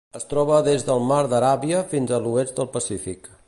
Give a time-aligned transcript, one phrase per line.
[0.19, 3.31] Es troba des del Mar d'Aràbia fins a l'oest del Pacífic.